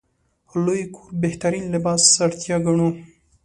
لوی 0.63 0.81
کور 0.95 1.09
بهترین 1.23 1.63
لباس 1.73 2.03
اړتیا 2.25 2.57
ګڼو. 2.65 2.89